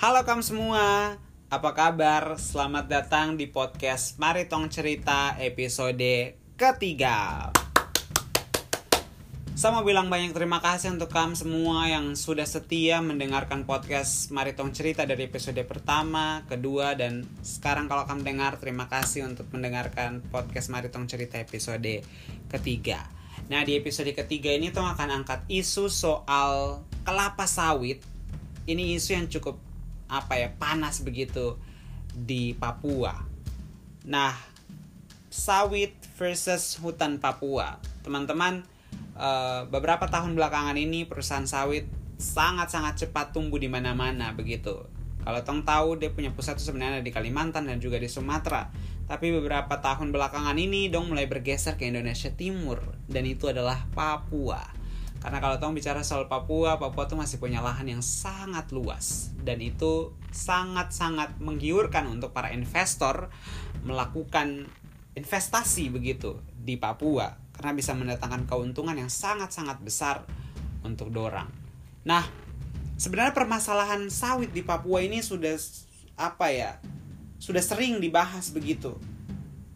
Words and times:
Halo 0.00 0.24
kamu 0.24 0.40
semua, 0.40 1.20
apa 1.52 1.70
kabar? 1.76 2.40
Selamat 2.40 2.88
datang 2.88 3.36
di 3.36 3.44
podcast 3.52 4.16
Mari 4.16 4.48
Tong 4.48 4.72
Cerita 4.72 5.36
episode 5.36 6.40
ketiga. 6.56 7.52
Saya 9.52 9.76
mau 9.76 9.84
bilang 9.84 10.08
banyak 10.08 10.32
terima 10.32 10.64
kasih 10.64 10.96
untuk 10.96 11.12
kamu 11.12 11.36
semua 11.36 11.84
yang 11.92 12.16
sudah 12.16 12.48
setia 12.48 13.04
mendengarkan 13.04 13.68
podcast 13.68 14.32
Mari 14.32 14.56
Tong 14.56 14.72
Cerita 14.72 15.04
dari 15.04 15.28
episode 15.28 15.60
pertama, 15.68 16.48
kedua, 16.48 16.96
dan 16.96 17.28
sekarang 17.44 17.84
kalau 17.84 18.08
kamu 18.08 18.24
dengar 18.24 18.56
terima 18.56 18.88
kasih 18.88 19.28
untuk 19.28 19.52
mendengarkan 19.52 20.24
podcast 20.32 20.72
Mari 20.72 20.88
Tong 20.88 21.12
Cerita 21.12 21.36
episode 21.36 22.00
ketiga. 22.48 23.04
Nah 23.52 23.68
di 23.68 23.76
episode 23.76 24.16
ketiga 24.16 24.48
ini 24.48 24.72
Tong 24.72 24.88
akan 24.88 25.12
angkat 25.12 25.44
isu 25.52 25.92
soal 25.92 26.88
kelapa 27.04 27.44
sawit. 27.44 28.00
Ini 28.64 28.96
isu 28.96 29.12
yang 29.12 29.28
cukup 29.28 29.69
apa 30.10 30.36
ya 30.36 30.50
panas 30.50 31.06
begitu 31.06 31.56
di 32.10 32.58
Papua. 32.58 33.14
Nah 34.10 34.34
sawit 35.30 35.94
versus 36.18 36.76
hutan 36.82 37.22
Papua, 37.22 37.78
teman-teman 38.02 38.66
uh, 39.14 39.70
beberapa 39.70 40.10
tahun 40.10 40.34
belakangan 40.34 40.74
ini 40.74 41.06
perusahaan 41.06 41.46
sawit 41.46 41.86
sangat-sangat 42.18 43.06
cepat 43.06 43.32
tumbuh 43.32 43.56
di 43.56 43.70
mana-mana 43.70 44.34
begitu. 44.34 44.84
Kalau 45.20 45.40
Tong 45.44 45.62
tahu 45.62 46.00
dia 46.00 46.10
punya 46.10 46.32
pusat 46.32 46.56
itu 46.56 46.72
sebenarnya 46.72 47.04
di 47.04 47.12
Kalimantan 47.12 47.68
dan 47.68 47.76
juga 47.76 48.00
di 48.00 48.08
Sumatera. 48.08 48.72
Tapi 49.04 49.34
beberapa 49.34 49.76
tahun 49.82 50.14
belakangan 50.14 50.56
ini 50.56 50.88
dong 50.88 51.12
mulai 51.12 51.26
bergeser 51.26 51.76
ke 51.76 51.86
Indonesia 51.90 52.32
Timur 52.32 52.80
dan 53.10 53.26
itu 53.28 53.50
adalah 53.50 53.84
Papua. 53.92 54.79
Karena 55.20 55.36
kalau 55.36 55.60
Tong 55.60 55.76
bicara 55.76 56.00
soal 56.00 56.32
Papua, 56.32 56.80
Papua 56.80 57.04
tuh 57.04 57.20
masih 57.20 57.36
punya 57.36 57.60
lahan 57.60 57.84
yang 57.84 58.00
sangat 58.00 58.72
luas 58.72 59.36
dan 59.44 59.60
itu 59.60 60.16
sangat-sangat 60.32 61.36
menggiurkan 61.44 62.08
untuk 62.08 62.32
para 62.32 62.48
investor 62.56 63.28
melakukan 63.84 64.64
investasi 65.12 65.92
begitu 65.92 66.40
di 66.56 66.80
Papua 66.80 67.36
karena 67.52 67.76
bisa 67.76 67.92
mendatangkan 67.92 68.48
keuntungan 68.48 68.96
yang 68.96 69.12
sangat-sangat 69.12 69.84
besar 69.84 70.24
untuk 70.80 71.12
dorang. 71.12 71.52
Nah, 72.08 72.24
sebenarnya 72.96 73.36
permasalahan 73.36 74.08
sawit 74.08 74.56
di 74.56 74.64
Papua 74.64 75.04
ini 75.04 75.20
sudah 75.20 75.52
apa 76.16 76.48
ya? 76.48 76.80
Sudah 77.36 77.60
sering 77.60 78.00
dibahas 78.00 78.56
begitu. 78.56 78.96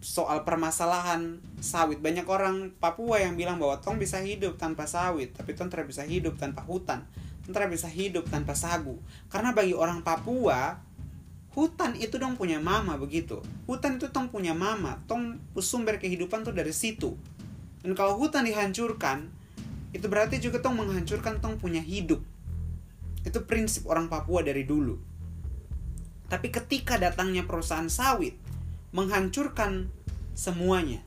Soal 0.01 0.49
permasalahan 0.49 1.41
sawit 1.65 2.05
banyak 2.05 2.29
orang 2.29 2.77
Papua 2.77 3.25
yang 3.25 3.41
bilang 3.41 3.57
bahwa 3.57 3.81
tong 3.81 3.97
bisa 3.97 4.21
hidup 4.21 4.61
tanpa 4.61 4.85
sawit, 4.85 5.33
tapi 5.33 5.57
tong 5.57 5.73
tidak 5.73 5.89
bisa 5.89 6.05
hidup 6.05 6.37
tanpa 6.37 6.61
hutan. 6.61 7.09
Tong 7.49 7.57
tidak 7.57 7.73
bisa 7.73 7.89
hidup 7.89 8.29
tanpa 8.29 8.53
sagu. 8.53 9.01
Karena 9.33 9.57
bagi 9.57 9.73
orang 9.73 10.05
Papua, 10.05 10.77
hutan 11.57 11.97
itu 11.97 12.21
dong 12.21 12.37
punya 12.37 12.61
mama 12.61 13.01
begitu. 13.01 13.41
Hutan 13.65 13.97
itu 13.97 14.13
tong 14.13 14.29
punya 14.29 14.53
mama, 14.53 15.01
tong 15.09 15.41
sumber 15.57 15.97
kehidupan 15.97 16.45
tuh 16.45 16.53
dari 16.53 16.77
situ 16.77 17.17
dan 17.85 17.93
kalau 17.93 18.17
hutan 18.17 18.49
dihancurkan, 18.49 19.29
itu 19.93 20.09
berarti 20.09 20.41
juga 20.41 20.65
tong 20.65 20.81
menghancurkan 20.81 21.45
tong 21.45 21.61
punya 21.61 21.85
hidup. 21.85 22.25
Itu 23.21 23.45
prinsip 23.45 23.85
orang 23.85 24.09
Papua 24.09 24.41
dari 24.41 24.65
dulu. 24.65 24.97
Tapi 26.33 26.49
ketika 26.49 26.97
datangnya 26.97 27.45
perusahaan 27.45 27.93
sawit 27.93 28.41
menghancurkan 28.97 29.93
semuanya. 30.33 31.05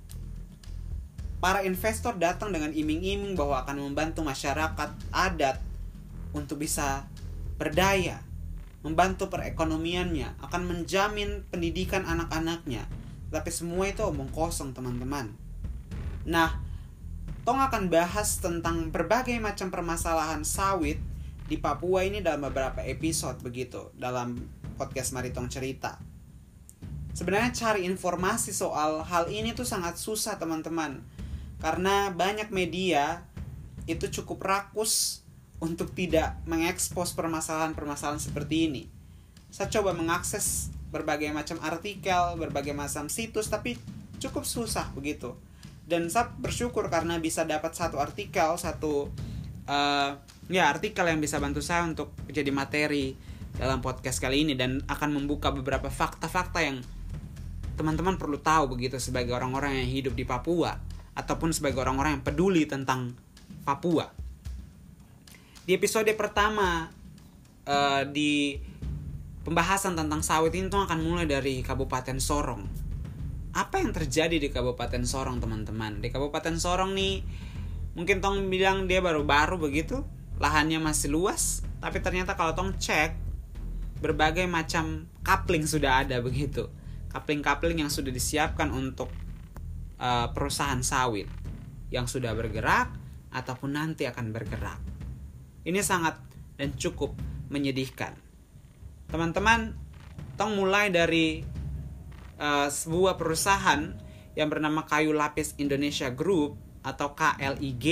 Para 1.37 1.61
investor 1.61 2.17
datang 2.17 2.49
dengan 2.49 2.73
iming-iming 2.73 3.37
bahwa 3.37 3.61
akan 3.61 3.77
membantu 3.77 4.25
masyarakat 4.25 4.89
adat 5.13 5.61
untuk 6.33 6.61
bisa 6.61 7.05
berdaya, 7.61 8.21
membantu 8.81 9.29
perekonomiannya, 9.29 10.41
akan 10.41 10.61
menjamin 10.65 11.45
pendidikan 11.53 12.05
anak-anaknya. 12.09 12.89
Tapi 13.29 13.49
semua 13.53 13.85
itu 13.85 14.01
omong 14.01 14.33
kosong, 14.33 14.73
teman-teman. 14.73 15.29
Nah, 16.25 16.67
Tong 17.47 17.63
akan 17.63 17.87
bahas 17.87 18.43
tentang 18.43 18.91
berbagai 18.91 19.39
macam 19.39 19.71
permasalahan 19.71 20.43
sawit 20.43 20.99
di 21.47 21.55
Papua 21.55 22.03
ini 22.03 22.19
dalam 22.19 22.43
beberapa 22.43 22.83
episode 22.83 23.39
begitu 23.39 23.87
dalam 23.95 24.35
podcast 24.75 25.15
Maritong 25.15 25.47
Cerita. 25.47 25.95
Sebenarnya 27.15 27.55
cari 27.55 27.87
informasi 27.87 28.51
soal 28.51 28.99
hal 29.07 29.31
ini 29.31 29.55
tuh 29.55 29.63
sangat 29.63 29.95
susah 29.95 30.35
teman-teman 30.35 30.99
karena 31.57 32.13
banyak 32.13 32.49
media 32.53 33.25
itu 33.89 34.09
cukup 34.21 34.43
rakus 34.43 35.23
untuk 35.57 35.93
tidak 35.97 36.37
mengekspos 36.45 37.17
permasalahan-permasalahan 37.17 38.21
seperti 38.21 38.69
ini. 38.69 38.83
Saya 39.49 39.71
coba 39.73 39.95
mengakses 39.95 40.69
berbagai 40.93 41.33
macam 41.33 41.57
artikel, 41.65 42.37
berbagai 42.37 42.77
macam 42.77 43.09
situs 43.09 43.49
tapi 43.49 43.79
cukup 44.21 44.43
susah 44.45 44.89
begitu 44.93 45.33
dan 45.87 46.11
saya 46.11 46.27
bersyukur 46.35 46.91
karena 46.91 47.15
bisa 47.17 47.47
dapat 47.47 47.71
satu 47.71 47.97
artikel 47.97 48.59
satu 48.59 49.07
uh, 49.71 50.11
ya 50.51 50.67
artikel 50.67 51.07
yang 51.07 51.23
bisa 51.23 51.39
bantu 51.39 51.63
saya 51.63 51.87
untuk 51.87 52.11
jadi 52.27 52.51
materi 52.51 53.15
dalam 53.55 53.79
podcast 53.79 54.19
kali 54.19 54.43
ini 54.43 54.53
dan 54.53 54.83
akan 54.85 55.15
membuka 55.15 55.49
beberapa 55.49 55.87
fakta-fakta 55.87 56.59
yang 56.61 56.83
teman-teman 57.79 58.19
perlu 58.19 58.37
tahu 58.37 58.75
begitu 58.75 58.99
sebagai 58.99 59.31
orang-orang 59.31 59.79
yang 59.79 59.89
hidup 59.89 60.13
di 60.13 60.27
Papua 60.27 60.75
ataupun 61.17 61.49
sebagai 61.49 61.81
orang-orang 61.81 62.21
yang 62.21 62.25
peduli 62.25 62.69
tentang 62.69 63.17
Papua. 63.65 64.07
Di 65.67 65.75
episode 65.75 66.07
pertama 66.15 66.87
uh, 67.67 68.03
di 68.07 68.55
pembahasan 69.43 69.97
tentang 69.97 70.23
sawit 70.23 70.55
ini 70.55 70.71
tuh 70.71 70.85
akan 70.85 71.03
mulai 71.03 71.27
dari 71.27 71.59
Kabupaten 71.59 72.21
Sorong. 72.21 72.63
Apa 73.51 73.81
yang 73.81 73.91
terjadi 73.91 74.37
di 74.37 74.47
Kabupaten 74.47 75.03
Sorong 75.03 75.43
teman-teman? 75.43 75.99
Di 75.99 76.13
Kabupaten 76.13 76.55
Sorong 76.55 76.95
nih 76.95 77.25
mungkin 77.97 78.23
tong 78.23 78.47
bilang 78.47 78.85
dia 78.85 79.01
baru-baru 79.01 79.57
begitu 79.57 80.05
lahannya 80.37 80.77
masih 80.77 81.09
luas 81.09 81.65
tapi 81.81 81.97
ternyata 81.97 82.37
kalau 82.37 82.53
tong 82.53 82.77
cek 82.77 83.17
berbagai 83.99 84.45
macam 84.45 85.09
coupling 85.25 85.65
sudah 85.65 86.05
ada 86.05 86.21
begitu. 86.21 86.69
Coupling-coupling 87.11 87.81
yang 87.81 87.91
sudah 87.91 88.13
disiapkan 88.13 88.69
untuk 88.71 89.09
uh, 90.01 90.31
perusahaan 90.31 90.81
sawit 90.81 91.27
yang 91.93 92.09
sudah 92.09 92.33
bergerak 92.33 92.91
ataupun 93.31 93.75
nanti 93.75 94.07
akan 94.07 94.33
bergerak 94.33 94.79
ini 95.67 95.83
sangat 95.83 96.17
dan 96.57 96.73
cukup 96.75 97.13
menyedihkan 97.51 98.15
teman-teman 99.07 99.77
tong 100.37 100.53
mulai 100.53 100.93
dari 100.93 101.41
uh, 102.37 102.69
sebuah 102.69 103.17
perusahaan 103.17 103.93
yang 104.37 104.47
bernama 104.53 104.85
Kayu 104.85 105.17
Lapis 105.17 105.57
Indonesia 105.57 106.13
Group 106.13 106.61
atau 106.85 107.17
KLIG. 107.17 107.85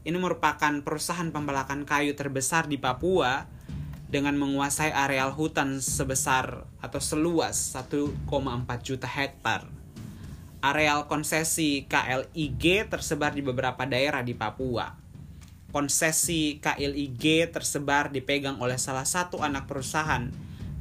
Ini 0.00 0.16
merupakan 0.16 0.80
perusahaan 0.80 1.28
pembalakan 1.28 1.84
kayu 1.84 2.16
terbesar 2.16 2.64
di 2.64 2.80
Papua 2.80 3.44
dengan 4.08 4.34
menguasai 4.40 4.90
areal 4.90 5.36
hutan 5.36 5.78
sebesar 5.84 6.64
atau 6.80 6.98
seluas 6.98 7.76
1,4 7.76 8.16
juta 8.80 9.06
hektar. 9.06 9.68
Areal 10.60 11.08
konsesi 11.08 11.88
KLIG 11.88 12.92
tersebar 12.92 13.32
di 13.32 13.40
beberapa 13.40 13.88
daerah 13.88 14.20
di 14.20 14.36
Papua. 14.36 14.92
Konsesi 15.72 16.60
KLIG 16.60 17.48
tersebar 17.48 18.12
dipegang 18.12 18.60
oleh 18.60 18.76
salah 18.76 19.08
satu 19.08 19.40
anak 19.40 19.64
perusahaan 19.64 20.28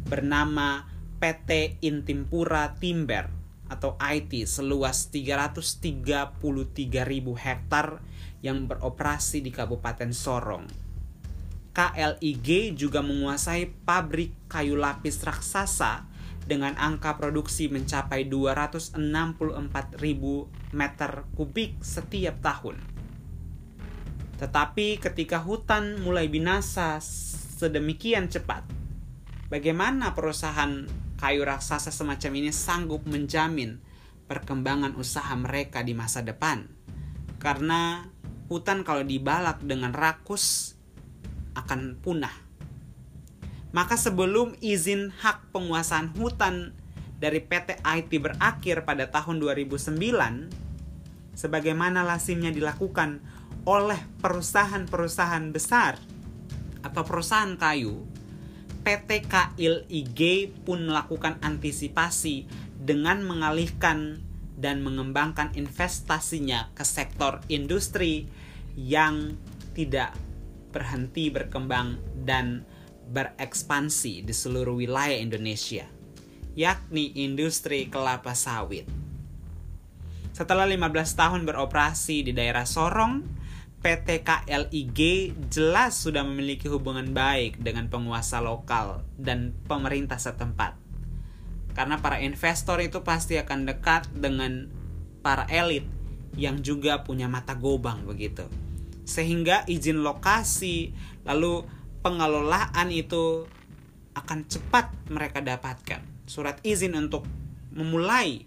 bernama 0.03 0.83
PT 1.23 1.79
Intimpura 1.79 2.75
Timber 2.75 3.31
atau 3.71 3.95
IT 4.03 4.51
seluas 4.51 5.07
333.000 5.15 6.43
hektar 7.39 8.03
yang 8.43 8.67
beroperasi 8.67 9.39
di 9.39 9.55
Kabupaten 9.55 10.11
Sorong. 10.11 10.67
KLIG 11.71 12.75
juga 12.75 12.99
menguasai 12.99 13.71
pabrik 13.87 14.35
kayu 14.51 14.75
lapis 14.75 15.23
raksasa 15.23 16.08
dengan 16.49 16.73
angka 16.73 17.21
produksi 17.21 17.69
mencapai 17.69 18.25
264.000 18.25 18.97
meter 20.73 21.11
kubik 21.37 21.77
setiap 21.85 22.41
tahun. 22.41 22.81
Tetapi 24.41 24.97
ketika 24.97 25.37
hutan 25.37 26.01
mulai 26.01 26.25
binasa 26.25 26.97
sedemikian 27.61 28.33
cepat, 28.33 28.65
bagaimana 29.53 30.17
perusahaan 30.17 30.89
kayu 31.21 31.45
raksasa 31.45 31.93
semacam 31.93 32.31
ini 32.41 32.49
sanggup 32.49 33.05
menjamin 33.05 33.77
perkembangan 34.25 34.97
usaha 34.97 35.35
mereka 35.37 35.85
di 35.85 35.93
masa 35.93 36.25
depan. 36.25 36.65
Karena 37.37 38.09
hutan 38.49 38.81
kalau 38.81 39.05
dibalak 39.05 39.61
dengan 39.61 39.93
rakus 39.93 40.73
akan 41.53 41.99
punah. 42.01 42.48
Maka 43.69 44.01
sebelum 44.01 44.57
izin 44.65 45.13
hak 45.13 45.53
penguasaan 45.53 46.09
hutan 46.17 46.73
dari 47.21 47.43
PT 47.43 47.83
IT 47.85 48.11
berakhir 48.17 48.81
pada 48.87 49.11
tahun 49.13 49.37
2009, 49.37 49.99
sebagaimana 51.37 52.01
lazimnya 52.01 52.49
dilakukan 52.49 53.21
oleh 53.69 54.01
perusahaan-perusahaan 54.25 55.53
besar 55.53 56.01
atau 56.81 57.03
perusahaan 57.05 57.53
kayu, 57.59 58.07
PT 58.81 59.29
KILIG 59.29 60.49
pun 60.65 60.87
melakukan 60.87 61.37
antisipasi 61.43 62.49
dengan 62.79 63.21
mengalihkan 63.21 64.23
dan 64.59 64.81
mengembangkan 64.81 65.53
investasinya 65.53 66.71
ke 66.73 66.83
sektor 66.87 67.43
industri 67.51 68.25
yang 68.73 69.35
tidak 69.75 70.15
berhenti 70.71 71.31
berkembang 71.31 71.99
dan 72.23 72.63
berekspansi 73.09 74.21
di 74.21 74.33
seluruh 74.33 74.77
wilayah 74.77 75.17
Indonesia, 75.17 75.89
yakni 76.53 77.11
industri 77.17 77.89
kelapa 77.89 78.37
sawit. 78.37 78.85
Setelah 80.31 80.69
15 80.69 81.19
tahun 81.19 81.41
beroperasi 81.43 82.23
di 82.23 82.31
daerah 82.31 82.63
Sorong, 82.63 83.25
PT 83.79 84.27
KLIG 84.27 84.99
jelas 85.47 85.99
sudah 85.99 86.23
memiliki 86.23 86.67
hubungan 86.67 87.15
baik 87.15 87.59
dengan 87.63 87.87
penguasa 87.87 88.43
lokal 88.43 89.07
dan 89.15 89.55
pemerintah 89.67 90.19
setempat. 90.19 90.75
Karena 91.71 91.99
para 92.03 92.19
investor 92.19 92.83
itu 92.83 93.03
pasti 93.07 93.39
akan 93.39 93.71
dekat 93.71 94.11
dengan 94.11 94.67
para 95.23 95.47
elit 95.47 95.87
yang 96.35 96.59
juga 96.59 97.07
punya 97.07 97.31
mata 97.31 97.55
gobang 97.55 98.03
begitu. 98.03 98.47
Sehingga 99.07 99.63
izin 99.63 100.03
lokasi 100.03 100.91
lalu 101.23 101.63
pengelolaan 101.99 102.89
itu 102.91 103.47
akan 104.15 104.47
cepat 104.47 104.91
mereka 105.11 105.39
dapatkan. 105.43 106.01
Surat 106.27 106.59
izin 106.63 106.95
untuk 106.95 107.25
memulai 107.71 108.43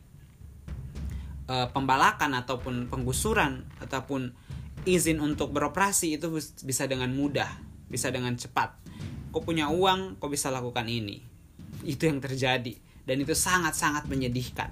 uh, 1.48 1.68
pembalakan 1.70 2.36
ataupun 2.42 2.90
penggusuran 2.90 3.64
ataupun 3.80 4.34
izin 4.82 5.22
untuk 5.22 5.54
beroperasi 5.54 6.18
itu 6.18 6.28
bisa 6.66 6.84
dengan 6.90 7.12
mudah, 7.14 7.48
bisa 7.86 8.10
dengan 8.10 8.34
cepat. 8.34 8.74
Kau 9.32 9.40
punya 9.40 9.72
uang, 9.72 10.20
kau 10.20 10.28
bisa 10.28 10.52
lakukan 10.52 10.84
ini. 10.90 11.22
Itu 11.82 12.06
yang 12.10 12.20
terjadi 12.20 12.76
dan 13.08 13.16
itu 13.18 13.32
sangat-sangat 13.32 14.06
menyedihkan. 14.06 14.70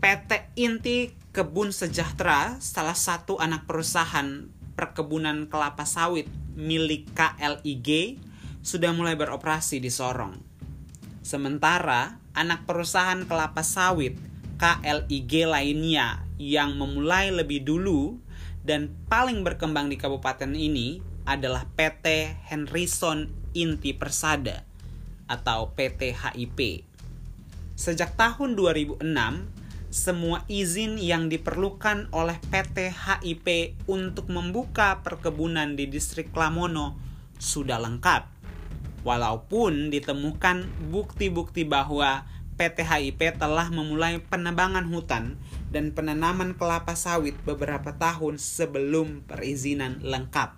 PT 0.00 0.30
Inti 0.56 1.12
Kebun 1.30 1.70
Sejahtera, 1.76 2.56
salah 2.58 2.96
satu 2.96 3.36
anak 3.36 3.68
perusahaan 3.68 4.48
perkebunan 4.72 5.44
kelapa 5.52 5.84
sawit 5.84 6.24
milik 6.60 7.16
KLIG, 7.16 8.20
sudah 8.60 8.92
mulai 8.92 9.16
beroperasi 9.16 9.80
di 9.80 9.88
Sorong. 9.88 10.36
Sementara 11.24 12.20
anak 12.36 12.68
perusahaan 12.68 13.24
kelapa 13.24 13.64
sawit 13.64 14.14
KLIG 14.60 15.48
lainnya 15.48 16.20
yang 16.36 16.76
memulai 16.76 17.32
lebih 17.32 17.64
dulu 17.64 18.20
dan 18.60 18.92
paling 19.08 19.40
berkembang 19.40 19.88
di 19.88 19.96
kabupaten 19.96 20.52
ini 20.52 21.00
adalah 21.24 21.64
PT 21.64 22.36
Henryson 22.48 23.32
Inti 23.56 23.96
Persada 23.96 24.64
atau 25.30 25.72
PT 25.72 26.12
HIP. 26.12 26.84
Sejak 27.78 28.12
tahun 28.20 28.58
2006, 28.58 29.00
semua 29.90 30.46
izin 30.46 31.02
yang 31.02 31.26
diperlukan 31.26 32.14
oleh 32.14 32.38
PT 32.46 32.94
HIP 32.94 33.74
untuk 33.90 34.30
membuka 34.30 35.02
perkebunan 35.02 35.74
di 35.74 35.90
distrik 35.90 36.30
Lamono 36.30 36.94
sudah 37.42 37.82
lengkap. 37.82 38.30
Walaupun 39.02 39.90
ditemukan 39.90 40.70
bukti-bukti 40.94 41.66
bahwa 41.66 42.22
PT 42.54 42.86
HIP 42.86 43.34
telah 43.42 43.66
memulai 43.74 44.22
penebangan 44.22 44.86
hutan 44.86 45.34
dan 45.74 45.90
penanaman 45.90 46.54
kelapa 46.54 46.94
sawit 46.94 47.34
beberapa 47.42 47.90
tahun 47.90 48.38
sebelum 48.38 49.26
perizinan 49.26 49.98
lengkap. 50.06 50.54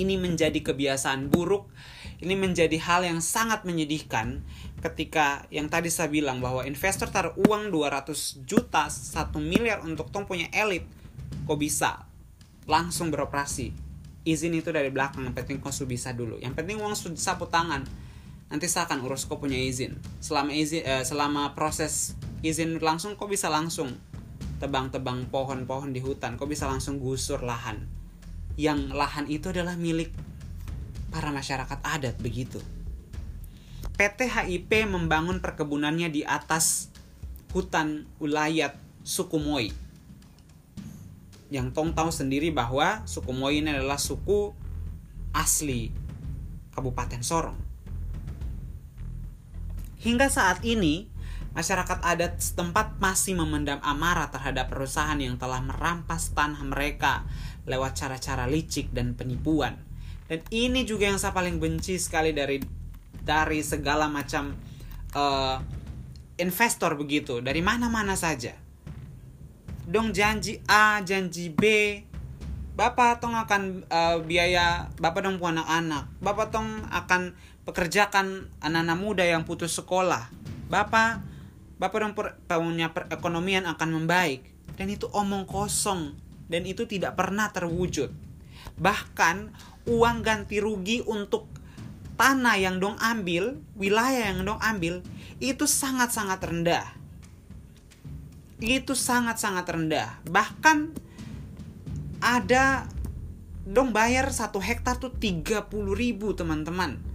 Ini 0.00 0.16
menjadi 0.16 0.64
kebiasaan 0.64 1.28
buruk, 1.28 1.68
ini 2.24 2.34
menjadi 2.34 2.74
hal 2.80 3.04
yang 3.04 3.20
sangat 3.20 3.68
menyedihkan 3.68 4.40
ketika 4.80 5.44
yang 5.52 5.68
tadi 5.68 5.92
saya 5.92 6.08
bilang 6.08 6.40
bahwa 6.40 6.64
investor 6.64 7.12
taruh 7.12 7.36
uang 7.36 7.68
200 7.68 8.48
juta, 8.48 8.88
1 8.88 9.36
miliar 9.38 9.84
untuk 9.84 10.08
tong 10.08 10.24
punya 10.24 10.48
elit, 10.50 10.88
kok 11.44 11.60
bisa 11.60 12.08
langsung 12.64 13.12
beroperasi. 13.12 13.70
Izin 14.24 14.56
itu 14.56 14.72
dari 14.72 14.88
belakang, 14.88 15.28
yang 15.28 15.36
penting 15.36 15.60
kau 15.60 15.68
bisa 15.84 16.16
dulu. 16.16 16.40
Yang 16.40 16.56
penting 16.56 16.80
uang 16.80 16.96
sudah 16.96 17.20
sapu 17.20 17.44
tangan 17.44 17.84
nanti 18.54 18.70
saya 18.70 18.86
akan 18.86 19.02
urus 19.08 19.24
kok 19.24 19.40
punya 19.40 19.56
izin 19.56 19.96
selama 20.20 20.52
izin 20.52 20.86
eh, 20.86 21.02
selama 21.02 21.58
proses 21.58 22.14
izin 22.44 22.78
langsung 22.78 23.16
kok 23.16 23.26
bisa 23.26 23.48
langsung 23.48 23.96
tebang-tebang 24.60 25.26
pohon-pohon 25.32 25.90
di 25.90 25.98
hutan 25.98 26.36
kok 26.36 26.46
bisa 26.46 26.68
langsung 26.68 27.00
gusur 27.00 27.42
lahan 27.42 27.88
yang 28.54 28.94
lahan 28.94 29.26
itu 29.26 29.50
adalah 29.50 29.74
milik 29.74 30.14
para 31.14 31.30
masyarakat 31.30 31.78
adat 31.86 32.18
begitu. 32.18 32.58
PT 33.94 34.26
HIP 34.26 34.90
membangun 34.90 35.38
perkebunannya 35.38 36.10
di 36.10 36.26
atas 36.26 36.90
hutan 37.54 38.10
ulayat 38.18 38.74
suku 39.06 39.38
Moi 39.38 39.70
yang 41.54 41.70
Tong 41.70 41.94
tahu 41.94 42.10
sendiri 42.10 42.50
bahwa 42.50 43.06
suku 43.06 43.30
Moi 43.30 43.62
ini 43.62 43.70
adalah 43.70 44.02
suku 44.02 44.50
asli 45.30 45.94
Kabupaten 46.74 47.22
Sorong. 47.22 47.58
Hingga 50.02 50.26
saat 50.26 50.66
ini, 50.66 51.06
masyarakat 51.54 52.02
adat 52.02 52.42
setempat 52.42 52.98
masih 52.98 53.38
memendam 53.38 53.78
amarah 53.86 54.28
terhadap 54.34 54.74
perusahaan 54.74 55.16
yang 55.16 55.38
telah 55.38 55.62
merampas 55.62 56.34
tanah 56.34 56.60
mereka 56.66 57.22
lewat 57.70 57.94
cara-cara 57.94 58.50
licik 58.50 58.90
dan 58.90 59.14
penipuan. 59.14 59.78
Dan 60.24 60.40
ini 60.48 60.88
juga 60.88 61.08
yang 61.08 61.20
saya 61.20 61.36
paling 61.36 61.60
benci 61.60 62.00
sekali 62.00 62.32
dari 62.32 62.60
dari 63.24 63.60
segala 63.60 64.08
macam 64.08 64.56
uh, 65.12 65.56
investor 66.40 66.96
begitu, 66.96 67.44
dari 67.44 67.60
mana-mana 67.60 68.16
saja. 68.16 68.56
Dong 69.84 70.16
janji 70.16 70.64
A, 70.64 71.04
janji 71.04 71.52
B, 71.52 71.62
Bapak 72.74 73.22
tong 73.22 73.38
akan 73.38 73.86
uh, 73.86 74.18
biaya 74.26 74.90
Bapak 74.98 75.22
dong 75.22 75.38
punya 75.38 75.62
anak-anak. 75.62 76.10
Bapak 76.18 76.50
tong 76.50 76.82
akan 76.90 77.38
pekerjakan 77.62 78.50
anak-anak 78.58 78.98
muda 78.98 79.22
yang 79.22 79.46
putus 79.46 79.78
sekolah. 79.78 80.26
Bapak, 80.66 81.22
Bapak 81.78 81.98
dan 82.02 82.12
punya 82.18 82.90
perekonomian 82.90 83.70
akan 83.70 83.88
membaik. 83.94 84.42
Dan 84.74 84.90
itu 84.90 85.06
omong 85.14 85.46
kosong. 85.46 86.18
Dan 86.50 86.66
itu 86.66 86.82
tidak 86.90 87.14
pernah 87.14 87.54
terwujud. 87.54 88.10
Bahkan 88.74 89.54
uang 89.84 90.24
ganti 90.24 90.60
rugi 90.60 91.04
untuk 91.04 91.48
tanah 92.14 92.56
yang 92.56 92.78
dong 92.78 92.96
ambil, 93.00 93.58
wilayah 93.74 94.32
yang 94.32 94.46
dong 94.46 94.60
ambil, 94.62 95.02
itu 95.42 95.66
sangat-sangat 95.66 96.40
rendah. 96.40 96.86
Itu 98.62 98.96
sangat-sangat 98.96 99.66
rendah. 99.66 100.08
Bahkan 100.30 100.78
ada 102.24 102.88
dong 103.68 103.92
bayar 103.92 104.30
satu 104.32 104.62
hektar 104.62 104.96
tuh 104.96 105.12
30 105.12 105.68
ribu 105.92 106.32
teman-teman 106.32 107.14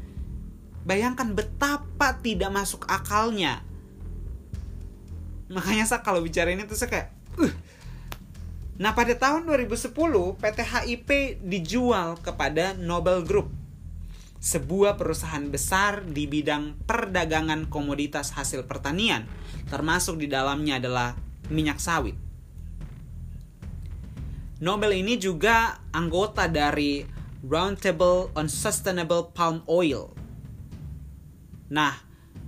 Bayangkan 0.90 1.36
betapa 1.36 2.18
tidak 2.18 2.50
masuk 2.50 2.88
akalnya. 2.88 3.62
Makanya 5.54 5.86
saya 5.86 6.02
kalau 6.02 6.26
bicara 6.26 6.50
ini 6.50 6.66
tuh 6.66 6.74
saya 6.74 6.90
kayak, 6.90 7.08
uh. 7.42 7.54
Nah 8.80 8.96
pada 8.96 9.12
tahun 9.12 9.44
2010 9.44 9.92
PT 10.40 10.60
HIP 10.64 11.10
dijual 11.44 12.16
kepada 12.24 12.74
Nobel 12.80 13.28
Group 13.28 13.52
sebuah 14.40 14.96
perusahaan 14.96 15.44
besar 15.52 16.08
di 16.08 16.24
bidang 16.24 16.80
perdagangan 16.88 17.68
komoditas 17.68 18.32
hasil 18.40 18.64
pertanian, 18.72 19.28
termasuk 19.68 20.16
di 20.16 20.32
dalamnya 20.32 20.80
adalah 20.80 21.20
minyak 21.52 21.76
sawit. 21.84 22.16
Nobel 24.64 24.96
ini 24.96 25.20
juga 25.20 25.84
anggota 25.92 26.48
dari 26.48 27.04
Roundtable 27.44 28.32
on 28.32 28.48
Sustainable 28.48 29.36
Palm 29.36 29.60
Oil 29.68 30.20
Nah, 31.70 31.94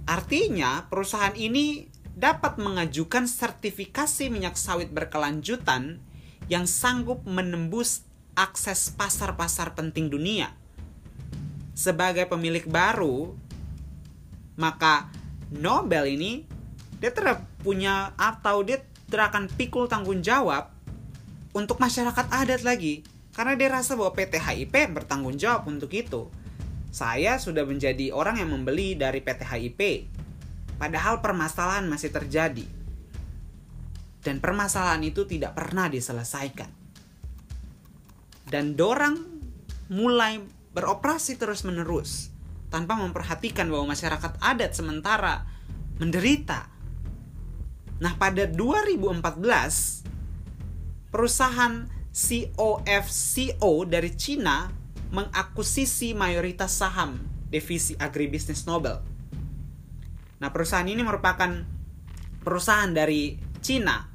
artinya 0.09 0.89
perusahaan 0.89 1.37
ini 1.37 1.85
dapat 2.17 2.57
mengajukan 2.57 3.29
sertifikasi 3.29 4.27
minyak 4.33 4.57
sawit 4.57 4.89
berkelanjutan 4.89 6.01
yang 6.51 6.67
sanggup 6.67 7.23
menembus 7.23 8.03
akses 8.35 8.91
pasar-pasar 8.91 9.71
penting 9.71 10.11
dunia. 10.11 10.51
Sebagai 11.71 12.27
pemilik 12.27 12.67
baru, 12.67 13.31
maka 14.59 15.07
Nobel 15.47 16.11
ini 16.11 16.43
dia 16.99 17.15
punya 17.63 18.11
atau 18.19 18.67
dia 18.67 18.83
tidak 19.07 19.31
akan 19.31 19.47
pikul 19.55 19.87
tanggung 19.87 20.19
jawab 20.19 20.75
untuk 21.55 21.79
masyarakat 21.79 22.27
adat 22.27 22.67
lagi 22.67 23.07
karena 23.31 23.55
dia 23.55 23.71
rasa 23.71 23.95
bahwa 23.95 24.11
PT 24.11 24.35
HIP 24.43 24.75
bertanggung 24.91 25.39
jawab 25.39 25.71
untuk 25.71 25.91
itu 25.95 26.27
saya 26.91 27.39
sudah 27.39 27.63
menjadi 27.63 28.11
orang 28.11 28.43
yang 28.43 28.51
membeli 28.51 28.99
dari 28.99 29.23
PT 29.23 29.47
HIP. 29.47 30.11
Padahal 30.75 31.23
permasalahan 31.23 31.87
masih 31.87 32.11
terjadi. 32.11 32.67
Dan 34.21 34.37
permasalahan 34.37 35.01
itu 35.01 35.25
tidak 35.25 35.57
pernah 35.57 35.89
diselesaikan. 35.89 36.69
Dan 38.45 38.77
dorang 38.77 39.17
mulai 39.89 40.39
beroperasi 40.71 41.35
terus-menerus. 41.41 42.31
tanpa 42.71 42.95
memperhatikan 42.95 43.67
bahwa 43.67 43.91
masyarakat 43.91 44.39
adat 44.39 44.71
sementara 44.71 45.43
menderita. 45.99 46.71
Nah, 47.99 48.15
pada 48.15 48.47
2014 48.47 50.07
perusahaan 51.11 51.85
COFCO 52.11 53.71
dari 53.85 54.11
Cina 54.15 54.71
mengakuisisi 55.11 56.15
mayoritas 56.15 56.71
saham 56.71 57.19
divisi 57.51 57.99
agribisnis 57.99 58.63
Nobel. 58.63 59.03
Nah, 60.39 60.49
perusahaan 60.49 60.87
ini 60.87 61.03
merupakan 61.03 61.51
perusahaan 62.41 62.89
dari 62.89 63.35
Cina. 63.59 64.10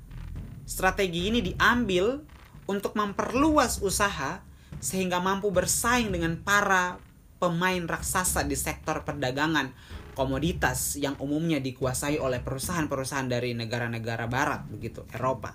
Strategi 0.66 1.30
ini 1.30 1.40
diambil 1.40 2.18
untuk 2.66 2.98
memperluas 2.98 3.78
usaha 3.80 4.42
sehingga 4.82 5.22
mampu 5.22 5.54
bersaing 5.54 6.10
dengan 6.10 6.42
para 6.42 6.98
pemain 7.38 7.86
raksasa 7.86 8.42
di 8.42 8.58
sektor 8.58 9.06
perdagangan 9.06 9.70
komoditas 10.18 10.98
yang 10.98 11.14
umumnya 11.22 11.62
dikuasai 11.62 12.18
oleh 12.18 12.42
perusahaan-perusahaan 12.42 13.30
dari 13.30 13.54
negara-negara 13.54 14.26
barat 14.26 14.66
begitu 14.66 15.06
Eropa. 15.14 15.54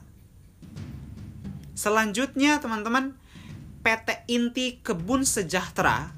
Selanjutnya 1.76 2.62
teman-teman 2.62 3.18
PT 3.82 4.30
Inti 4.30 4.80
Kebun 4.80 5.26
Sejahtera 5.26 6.14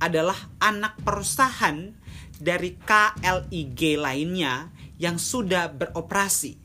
adalah 0.00 0.36
anak 0.58 0.96
perusahaan 1.04 1.92
dari 2.40 2.72
KLIG 2.80 4.00
lainnya 4.00 4.72
yang 4.96 5.20
sudah 5.20 5.68
beroperasi. 5.68 6.59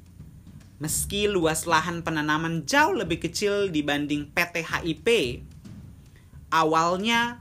Meski 0.75 1.31
luas 1.31 1.63
lahan 1.63 2.03
penanaman 2.03 2.67
jauh 2.67 2.91
lebih 2.91 3.23
kecil 3.23 3.71
dibanding 3.71 4.27
PT 4.35 4.59
HIP, 4.59 5.07
awalnya 6.51 7.39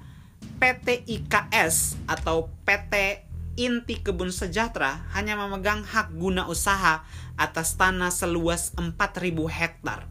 PT 0.63 1.03
IKS 1.03 1.99
atau 2.07 2.47
PT 2.63 3.27
Inti 3.55 4.03
Kebun 4.03 4.31
Sejahtera 4.31 5.07
hanya 5.15 5.35
memegang 5.35 5.83
hak 5.83 6.15
guna 6.15 6.47
usaha 6.47 7.07
atas 7.35 7.75
tanah 7.75 8.15
seluas 8.15 8.75
4000 8.79 9.35
hektar. 9.51 10.07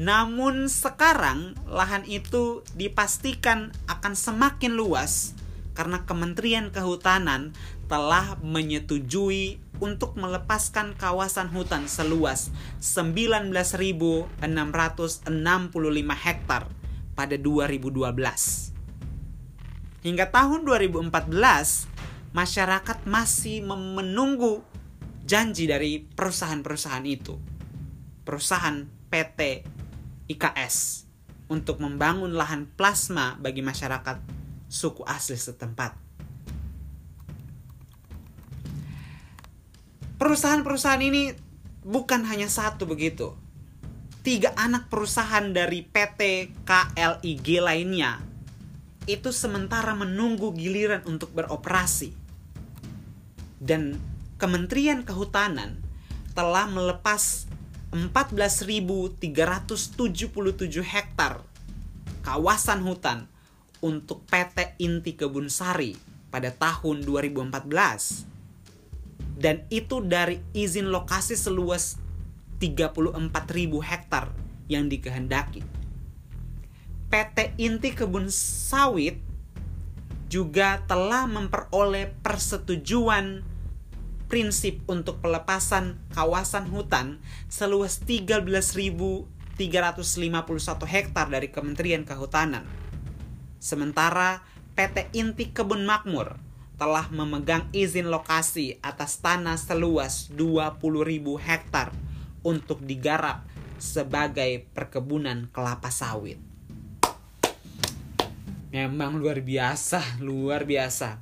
Namun 0.00 0.68
sekarang 0.68 1.56
lahan 1.68 2.08
itu 2.08 2.64
dipastikan 2.72 3.72
akan 3.84 4.16
semakin 4.16 4.76
luas 4.76 5.36
karena 5.76 6.04
Kementerian 6.08 6.72
Kehutanan 6.72 7.52
telah 7.88 8.36
menyetujui 8.40 9.60
untuk 9.80 10.14
melepaskan 10.14 10.94
kawasan 10.94 11.48
hutan 11.50 11.88
seluas 11.88 12.52
19.665 12.78 14.44
hektar 16.14 16.62
pada 17.16 17.36
2012. 17.36 18.76
Hingga 20.00 20.26
tahun 20.32 20.64
2014, 20.64 21.12
masyarakat 22.32 22.98
masih 23.04 23.60
menunggu 23.66 24.64
janji 25.26 25.68
dari 25.68 26.00
perusahaan-perusahaan 26.04 27.04
itu. 27.04 27.36
Perusahaan 28.24 28.86
PT 29.12 29.66
IKS 30.30 31.04
untuk 31.50 31.82
membangun 31.82 32.32
lahan 32.32 32.70
plasma 32.78 33.34
bagi 33.36 33.60
masyarakat 33.60 34.22
suku 34.70 35.02
asli 35.02 35.34
setempat. 35.34 36.09
Perusahaan-perusahaan 40.20 41.00
ini 41.00 41.32
bukan 41.80 42.28
hanya 42.28 42.44
satu 42.52 42.84
begitu. 42.84 43.32
Tiga 44.20 44.52
anak 44.52 44.92
perusahaan 44.92 45.48
dari 45.48 45.80
PT 45.80 46.52
KLIG 46.68 47.64
lainnya 47.64 48.20
itu 49.08 49.32
sementara 49.32 49.96
menunggu 49.96 50.52
giliran 50.52 51.00
untuk 51.08 51.32
beroperasi. 51.32 52.12
Dan 53.56 53.96
Kementerian 54.36 55.08
Kehutanan 55.08 55.80
telah 56.36 56.68
melepas 56.68 57.48
14.377 57.96 59.24
hektar 60.84 61.40
kawasan 62.20 62.84
hutan 62.84 63.24
untuk 63.80 64.28
PT 64.28 64.76
Inti 64.84 65.16
Kebun 65.16 65.48
Sari 65.48 65.96
pada 66.28 66.52
tahun 66.52 67.08
2014. 67.08 68.29
Dan 69.40 69.64
itu 69.72 70.04
dari 70.04 70.44
izin 70.52 70.92
lokasi 70.92 71.32
seluas 71.32 71.96
34.000 72.60 73.32
hektar 73.80 74.28
yang 74.68 74.92
dikehendaki. 74.92 75.64
PT 77.08 77.56
Inti 77.56 77.96
Kebun 77.96 78.28
Sawit 78.28 79.16
juga 80.30 80.84
telah 80.84 81.24
memperoleh 81.24 82.12
persetujuan 82.20 83.42
prinsip 84.30 84.78
untuk 84.86 85.18
pelepasan 85.18 85.98
kawasan 86.14 86.70
hutan 86.70 87.18
seluas 87.50 87.98
13.351 88.06 89.26
hektar 90.86 91.26
dari 91.26 91.48
Kementerian 91.50 92.06
Kehutanan. 92.06 92.62
Sementara 93.58 94.46
PT 94.78 95.10
Inti 95.18 95.50
Kebun 95.50 95.82
Makmur 95.82 96.49
telah 96.80 97.12
memegang 97.12 97.68
izin 97.76 98.08
lokasi 98.08 98.80
atas 98.80 99.20
tanah 99.20 99.60
seluas 99.60 100.32
20.000 100.32 100.80
hektar 101.36 101.92
untuk 102.40 102.80
digarap 102.80 103.44
sebagai 103.76 104.64
perkebunan 104.72 105.52
kelapa 105.52 105.92
sawit. 105.92 106.40
Memang 108.72 109.20
luar 109.20 109.44
biasa, 109.44 110.24
luar 110.24 110.64
biasa. 110.64 111.20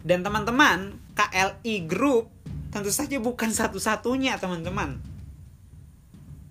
Dan 0.00 0.24
teman-teman, 0.24 0.96
KLI 1.12 1.84
Group 1.84 2.32
tentu 2.72 2.88
saja 2.88 3.20
bukan 3.20 3.52
satu-satunya 3.52 4.40
teman-teman. 4.40 5.04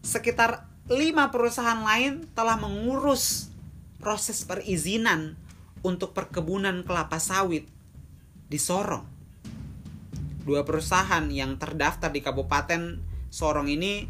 Sekitar 0.05 0.69
lima 0.93 1.33
perusahaan 1.33 1.81
lain 1.81 2.29
telah 2.37 2.59
mengurus 2.59 3.49
proses 3.97 4.45
perizinan 4.45 5.39
untuk 5.83 6.15
perkebunan 6.15 6.87
kelapa 6.87 7.19
sawit 7.19 7.67
di 8.47 8.57
Sorong. 8.57 9.05
Dua 10.43 10.63
perusahaan 10.67 11.23
yang 11.31 11.55
terdaftar 11.55 12.11
di 12.11 12.19
Kabupaten 12.19 12.99
Sorong 13.31 13.71
ini 13.71 14.07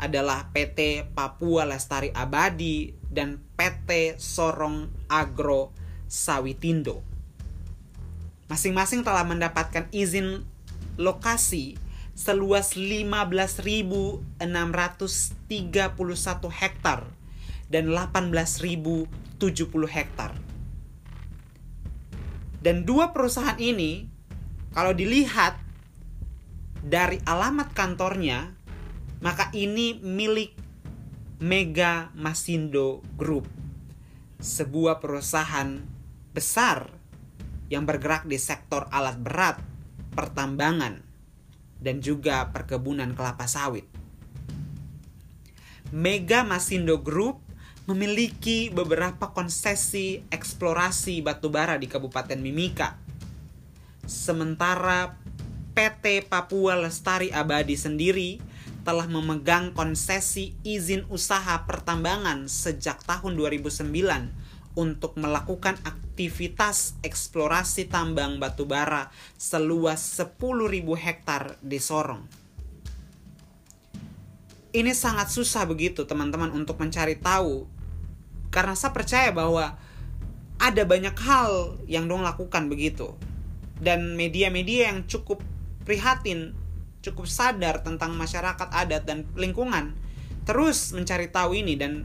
adalah 0.00 0.48
PT 0.50 1.12
Papua 1.12 1.68
Lestari 1.68 2.08
Abadi 2.10 2.90
dan 3.06 3.36
PT 3.54 4.16
Sorong 4.16 4.88
Agro 5.06 5.76
Sawitindo. 6.08 7.04
Masing-masing 8.50 9.06
telah 9.06 9.22
mendapatkan 9.22 9.86
izin 9.94 10.42
lokasi 10.98 11.78
seluas 12.18 12.74
15.631 12.74 14.42
hektar 16.50 17.00
dan 17.70 17.84
18.070 17.94 19.06
hektar. 19.86 20.34
Dan 22.60 22.84
dua 22.84 23.16
perusahaan 23.16 23.56
ini 23.56 24.04
kalau 24.76 24.92
dilihat 24.92 25.56
dari 26.84 27.20
alamat 27.24 27.72
kantornya 27.72 28.52
maka 29.20 29.52
ini 29.52 30.00
milik 30.00 30.56
Mega 31.40 32.12
Masindo 32.16 33.00
Group, 33.16 33.48
sebuah 34.40 35.00
perusahaan 35.00 35.80
besar 36.36 36.88
yang 37.72 37.88
bergerak 37.88 38.28
di 38.28 38.36
sektor 38.36 38.88
alat 38.92 39.16
berat, 39.20 39.56
pertambangan, 40.12 41.00
dan 41.80 42.04
juga 42.04 42.48
perkebunan 42.52 43.16
kelapa 43.16 43.48
sawit. 43.48 43.88
Mega 45.92 46.44
Masindo 46.44 47.00
Group 47.00 47.40
memiliki 47.90 48.70
beberapa 48.70 49.34
konsesi 49.34 50.22
eksplorasi 50.30 51.26
batubara 51.26 51.74
di 51.74 51.90
Kabupaten 51.90 52.38
Mimika. 52.38 52.94
Sementara 54.06 55.18
PT 55.74 56.30
Papua 56.30 56.78
Lestari 56.78 57.34
Abadi 57.34 57.74
sendiri 57.74 58.38
telah 58.86 59.10
memegang 59.10 59.74
konsesi 59.74 60.54
izin 60.62 61.02
usaha 61.10 61.66
pertambangan 61.66 62.46
sejak 62.46 63.02
tahun 63.02 63.34
2009 63.34 63.82
untuk 64.78 65.18
melakukan 65.18 65.74
aktivitas 65.82 66.94
eksplorasi 67.02 67.90
tambang 67.90 68.38
batu 68.38 68.70
bara 68.70 69.10
seluas 69.34 69.98
10.000 70.14 70.78
hektar 70.94 71.58
di 71.58 71.82
Sorong. 71.82 72.22
Ini 74.70 74.94
sangat 74.94 75.34
susah 75.34 75.66
begitu 75.66 76.06
teman-teman 76.06 76.54
untuk 76.54 76.78
mencari 76.78 77.18
tahu 77.18 77.79
karena 78.50 78.74
saya 78.74 78.90
percaya 78.90 79.30
bahwa 79.30 79.78
ada 80.60 80.82
banyak 80.84 81.16
hal 81.16 81.80
yang 81.88 82.04
dong 82.10 82.20
lakukan 82.20 82.68
begitu 82.68 83.16
dan 83.80 84.12
media-media 84.14 84.92
yang 84.92 85.08
cukup 85.08 85.40
prihatin, 85.88 86.52
cukup 87.00 87.24
sadar 87.24 87.80
tentang 87.80 88.12
masyarakat 88.12 88.68
adat 88.68 89.08
dan 89.08 89.24
lingkungan 89.34 89.96
terus 90.44 90.92
mencari 90.92 91.32
tahu 91.32 91.56
ini 91.56 91.78
dan 91.80 92.04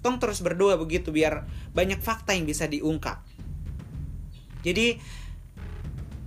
tong 0.00 0.16
terus 0.16 0.40
berdoa 0.40 0.78
begitu 0.78 1.10
biar 1.12 1.44
banyak 1.74 2.00
fakta 2.00 2.32
yang 2.32 2.48
bisa 2.48 2.64
diungkap. 2.70 3.20
Jadi 4.62 4.96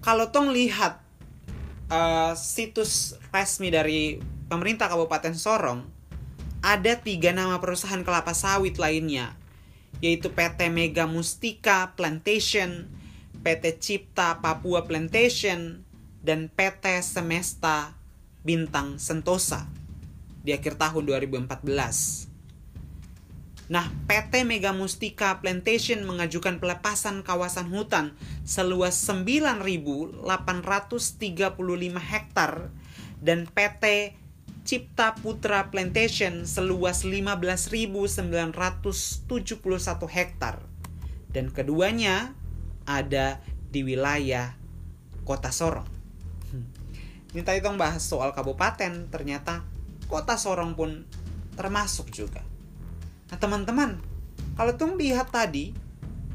kalau 0.01 0.29
tong 0.29 0.51
lihat 0.53 1.01
uh, 1.89 2.33
situs 2.33 3.15
resmi 3.29 3.69
dari 3.69 4.17
pemerintah 4.49 4.91
Kabupaten 4.91 5.33
Sorong, 5.37 6.00
ada 6.61 6.93
tiga 7.01 7.33
nama 7.33 7.57
perusahaan 7.57 8.05
kelapa 8.05 8.37
sawit 8.37 8.77
lainnya, 8.77 9.33
yaitu 9.97 10.29
PT 10.29 10.69
Mega 10.69 11.09
Mustika 11.09 11.97
Plantation, 11.97 12.85
PT 13.41 13.81
Cipta 13.81 14.37
Papua 14.45 14.85
Plantation, 14.85 15.81
dan 16.21 16.53
PT 16.53 17.01
Semesta 17.01 17.97
Bintang 18.45 19.01
Sentosa 19.01 19.65
di 20.45 20.53
akhir 20.53 20.77
tahun 20.77 21.05
2014. 21.05 22.29
Nah, 23.71 23.87
PT 24.03 24.43
Mega 24.43 24.75
Mustika 24.75 25.39
Plantation 25.39 26.03
mengajukan 26.03 26.59
pelepasan 26.59 27.23
kawasan 27.23 27.71
hutan 27.71 28.13
seluas 28.43 28.99
9.835 29.07 30.27
hektar 31.97 32.67
dan 33.23 33.47
PT 33.47 34.13
Cipta 34.61 35.17
Putra 35.17 35.73
Plantation 35.73 36.45
seluas 36.45 37.01
15.971 37.01 38.21
hektar. 40.05 40.61
Dan 41.33 41.49
keduanya 41.49 42.37
ada 42.85 43.41
di 43.71 43.81
wilayah 43.81 44.53
Kota 45.25 45.49
Sorong. 45.49 45.87
Hmm. 46.51 46.67
Ini 47.33 47.41
tadi 47.41 47.63
dong 47.63 47.79
bahas 47.79 48.03
soal 48.03 48.35
kabupaten, 48.35 49.09
ternyata 49.09 49.65
Kota 50.05 50.35
Sorong 50.35 50.75
pun 50.75 51.07
termasuk 51.55 52.11
juga. 52.11 52.43
Nah 53.31 53.37
teman-teman, 53.39 53.95
kalau 54.59 54.75
Tong 54.75 54.99
lihat 54.99 55.31
tadi 55.31 55.71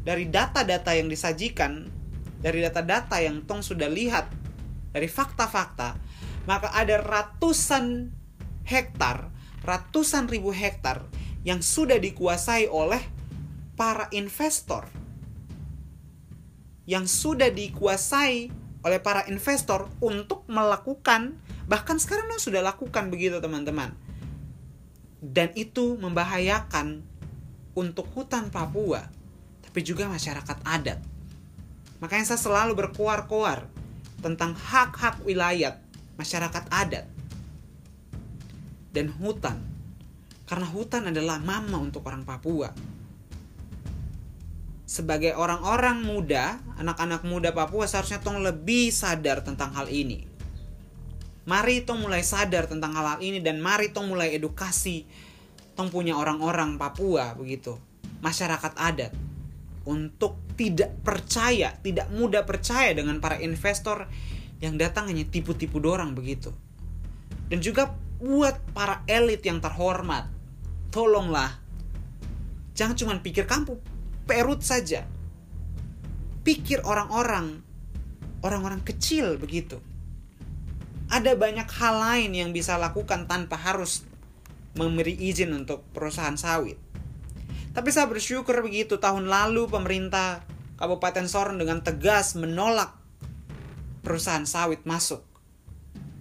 dari 0.00 0.26
data-data 0.26 0.96
yang 0.96 1.12
disajikan, 1.12 1.86
dari 2.40 2.64
data-data 2.64 3.20
yang 3.20 3.44
Tong 3.44 3.60
sudah 3.60 3.86
lihat, 3.90 4.32
dari 4.96 5.06
fakta-fakta, 5.06 5.98
maka 6.46 6.70
ada 6.72 7.02
ratusan 7.02 8.14
hektar, 8.66 9.30
ratusan 9.66 10.30
ribu 10.30 10.54
hektar 10.54 11.06
yang 11.42 11.62
sudah 11.62 11.98
dikuasai 11.98 12.70
oleh 12.70 13.02
para 13.74 14.06
investor. 14.14 14.86
Yang 16.86 17.10
sudah 17.10 17.50
dikuasai 17.50 18.50
oleh 18.86 19.00
para 19.02 19.26
investor 19.26 19.90
untuk 19.98 20.46
melakukan 20.46 21.34
bahkan 21.66 21.98
sekarang 21.98 22.30
sudah 22.38 22.62
lakukan 22.62 23.10
begitu 23.10 23.42
teman-teman 23.42 23.90
dan 25.18 25.50
itu 25.58 25.98
membahayakan 25.98 27.02
untuk 27.76 28.08
hutan 28.14 28.48
Papua, 28.48 29.04
tapi 29.60 29.82
juga 29.82 30.08
masyarakat 30.08 30.58
adat. 30.64 31.02
Makanya 32.00 32.32
saya 32.32 32.40
selalu 32.40 32.76
berkoar-koar 32.76 33.66
tentang 34.20 34.56
hak-hak 34.56 35.20
wilayah 35.26 35.76
masyarakat 36.16 36.64
adat 36.68 37.06
dan 38.92 39.12
hutan. 39.16 39.60
Karena 40.46 40.66
hutan 40.70 41.10
adalah 41.10 41.42
mama 41.42 41.82
untuk 41.82 42.06
orang 42.06 42.22
Papua. 42.22 42.70
Sebagai 44.86 45.34
orang-orang 45.34 46.06
muda, 46.06 46.62
anak-anak 46.78 47.26
muda 47.26 47.50
Papua 47.50 47.90
seharusnya 47.90 48.22
tong 48.22 48.38
lebih 48.40 48.94
sadar 48.94 49.42
tentang 49.42 49.74
hal 49.74 49.90
ini 49.90 50.36
Mari 51.46 51.86
tong 51.86 52.02
mulai 52.02 52.26
sadar 52.26 52.66
tentang 52.66 52.90
hal-hal 52.98 53.22
ini 53.22 53.38
dan 53.38 53.62
mari 53.62 53.94
tong 53.94 54.10
mulai 54.10 54.34
edukasi 54.34 55.06
tong 55.78 55.94
punya 55.94 56.18
orang-orang 56.18 56.74
Papua 56.74 57.38
begitu, 57.38 57.78
masyarakat 58.18 58.74
adat 58.74 59.14
untuk 59.86 60.42
tidak 60.58 60.90
percaya, 61.06 61.78
tidak 61.86 62.10
mudah 62.10 62.42
percaya 62.42 62.90
dengan 62.98 63.22
para 63.22 63.38
investor 63.38 64.10
yang 64.62 64.80
datang 64.80 65.12
hanya 65.12 65.24
tipu-tipu 65.28 65.80
dorang 65.80 66.16
begitu. 66.16 66.52
Dan 67.46 67.62
juga 67.62 67.94
buat 68.18 68.56
para 68.72 69.04
elit 69.06 69.44
yang 69.44 69.60
terhormat, 69.60 70.26
tolonglah 70.90 71.60
jangan 72.76 72.96
cuma 72.96 73.14
pikir 73.20 73.44
kampung 73.48 73.80
perut 74.24 74.60
saja. 74.64 75.04
Pikir 76.46 76.86
orang-orang 76.86 77.62
orang-orang 78.44 78.84
kecil 78.86 79.34
begitu 79.40 79.82
ada 81.06 81.38
banyak 81.38 81.66
hal 81.70 81.94
lain 82.02 82.30
yang 82.34 82.50
bisa 82.50 82.74
lakukan 82.74 83.30
tanpa 83.30 83.54
harus 83.54 84.02
memberi 84.74 85.14
izin 85.14 85.54
untuk 85.54 85.86
perusahaan 85.94 86.34
sawit. 86.34 86.76
Tapi 87.70 87.88
saya 87.92 88.10
bersyukur 88.10 88.58
begitu 88.64 88.98
tahun 88.98 89.30
lalu 89.30 89.70
pemerintah 89.70 90.42
Kabupaten 90.76 91.24
Sorong 91.30 91.56
dengan 91.56 91.80
tegas 91.80 92.36
menolak 92.36 92.92
perusahaan 94.06 94.46
sawit 94.46 94.86
masuk. 94.86 95.26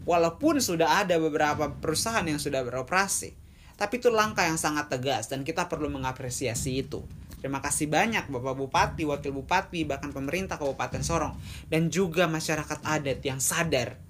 Walaupun 0.10 0.58
sudah 0.58 1.06
ada 1.06 1.22
beberapa 1.22 1.70
perusahaan 1.78 2.26
yang 2.26 2.42
sudah 2.42 2.66
beroperasi. 2.66 3.38
Tapi 3.78 4.02
itu 4.02 4.10
langkah 4.10 4.50
yang 4.50 4.58
sangat 4.58 4.90
tegas 4.90 5.30
dan 5.30 5.46
kita 5.46 5.70
perlu 5.70 5.94
mengapresiasi 5.94 6.82
itu. 6.82 7.06
Terima 7.46 7.62
kasih 7.62 7.86
banyak 7.86 8.26
Bapak 8.34 8.58
Bupati, 8.58 9.06
Wakil 9.06 9.30
Bupati, 9.30 9.86
bahkan 9.86 10.10
pemerintah 10.10 10.58
Kabupaten 10.58 11.06
Sorong 11.06 11.38
dan 11.70 11.94
juga 11.94 12.26
masyarakat 12.26 12.82
adat 12.82 13.22
yang 13.22 13.38
sadar 13.38 14.02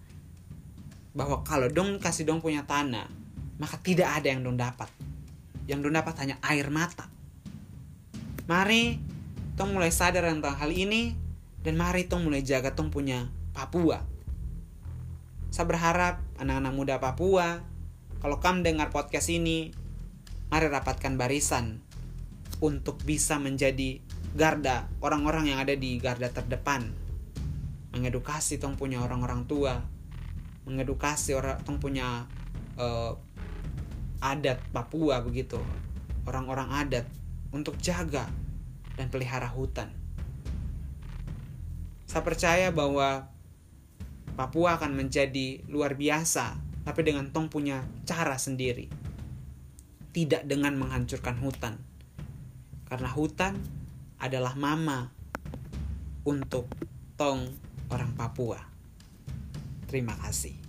bahwa 1.12 1.44
kalau 1.44 1.68
dong 1.68 2.00
kasih 2.00 2.24
dong 2.24 2.40
punya 2.40 2.64
tanah, 2.64 3.12
maka 3.60 3.76
tidak 3.84 4.08
ada 4.16 4.32
yang 4.32 4.40
dong 4.40 4.56
dapat. 4.56 4.88
Yang 5.68 5.90
dong 5.90 5.96
dapat 6.00 6.16
hanya 6.24 6.36
air 6.48 6.72
mata. 6.72 7.12
Mari 8.46 9.02
tong 9.60 9.76
mulai 9.76 9.92
sadar 9.92 10.32
tentang 10.32 10.56
hal 10.56 10.72
ini 10.72 11.18
dan 11.66 11.76
mari 11.76 12.06
tong 12.06 12.24
mulai 12.24 12.46
jaga 12.46 12.72
tong 12.72 12.94
punya 12.94 13.26
Papua. 13.56 14.04
Saya 15.50 15.66
berharap 15.72 16.20
anak-anak 16.36 16.74
muda 16.76 16.96
Papua, 17.00 17.64
kalau 18.20 18.44
kamu 18.44 18.68
dengar 18.68 18.92
podcast 18.92 19.32
ini, 19.32 19.72
mari 20.52 20.68
rapatkan 20.68 21.16
barisan 21.16 21.80
untuk 22.60 23.00
bisa 23.04 23.40
menjadi 23.40 24.00
garda 24.36 24.88
orang-orang 25.00 25.56
yang 25.56 25.60
ada 25.64 25.74
di 25.76 25.96
garda 26.00 26.28
terdepan 26.28 26.92
mengedukasi 27.96 28.60
tong 28.60 28.76
punya 28.76 29.00
orang-orang 29.00 29.48
tua 29.48 29.80
mengedukasi 30.68 31.36
orang 31.36 31.60
tong 31.64 31.80
punya 31.80 32.28
uh, 32.76 33.16
adat 34.20 34.60
Papua 34.76 35.24
begitu 35.24 35.60
orang-orang 36.28 36.68
adat 36.72 37.08
untuk 37.56 37.80
jaga 37.80 38.28
dan 39.00 39.08
pelihara 39.08 39.48
hutan 39.48 39.92
saya 42.08 42.24
percaya 42.24 42.68
bahwa 42.72 43.28
Papua 44.36 44.76
akan 44.76 44.92
menjadi 45.00 45.64
luar 45.72 45.96
biasa 45.96 46.60
tapi 46.86 47.02
dengan 47.02 47.32
tong 47.32 47.48
punya 47.48 47.88
cara 48.04 48.38
sendiri. 48.38 48.92
Tidak 50.12 50.46
dengan 50.46 50.76
menghancurkan 50.76 51.40
hutan. 51.40 51.76
Karena 52.86 53.10
hutan 53.10 53.58
adalah 54.22 54.54
mama 54.54 55.10
untuk 56.28 56.70
tong 57.18 57.48
orang 57.90 58.14
Papua. 58.14 58.60
Terima 59.90 60.14
kasih. 60.20 60.65